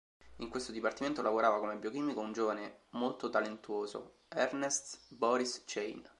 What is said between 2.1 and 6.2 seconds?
un giovane molto talentuoso, Ernst Boris Chain.